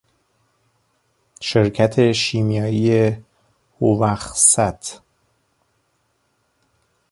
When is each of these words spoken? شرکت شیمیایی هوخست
شرکت 1.41 2.11
شیمیایی 2.13 3.15
هوخست 3.81 5.01